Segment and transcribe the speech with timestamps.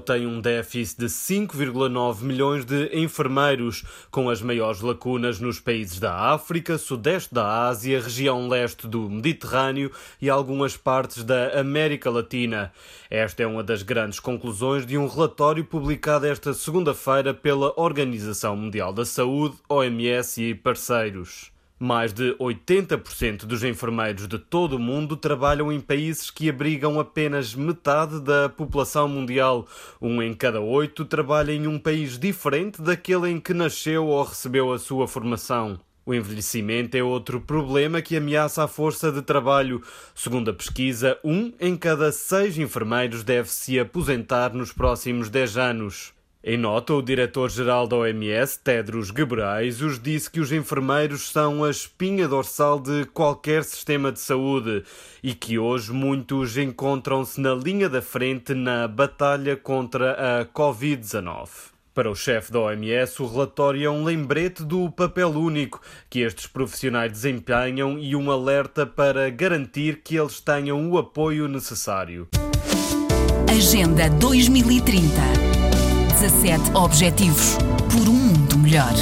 [0.00, 6.32] Tem um déficit de 5,9 milhões de enfermeiros, com as maiores lacunas nos países da
[6.32, 12.72] África, Sudeste da Ásia, região leste do Mediterrâneo e algumas partes da América Latina.
[13.10, 18.92] Esta é uma das grandes conclusões de um relatório publicado esta segunda-feira pela Organização Mundial
[18.92, 21.52] da Saúde, OMS e parceiros.
[21.82, 27.54] Mais de 80% dos enfermeiros de todo o mundo trabalham em países que abrigam apenas
[27.54, 29.66] metade da população mundial.
[29.98, 34.70] Um em cada oito trabalha em um país diferente daquele em que nasceu ou recebeu
[34.70, 35.80] a sua formação.
[36.04, 39.82] O envelhecimento é outro problema que ameaça a força de trabalho.
[40.14, 46.19] Segundo a pesquisa, um em cada seis enfermeiros deve se aposentar nos próximos 10 anos.
[46.42, 52.26] Em nota, o diretor-geral da OMS, Tedros Ghebreyesus, disse que os enfermeiros são a espinha
[52.26, 54.82] dorsal de qualquer sistema de saúde
[55.22, 61.48] e que hoje muitos encontram-se na linha da frente na batalha contra a Covid-19.
[61.92, 66.46] Para o chefe da OMS, o relatório é um lembrete do papel único que estes
[66.46, 72.28] profissionais desempenham e um alerta para garantir que eles tenham o apoio necessário.
[73.46, 75.59] Agenda 2030.
[76.20, 77.56] 17 Objetivos
[77.90, 78.92] por um mundo melhor.